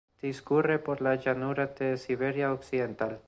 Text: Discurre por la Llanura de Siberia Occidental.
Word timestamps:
Discurre 0.19 0.79
por 0.79 0.99
la 0.99 1.13
Llanura 1.13 1.67
de 1.67 1.95
Siberia 1.95 2.53
Occidental. 2.53 3.19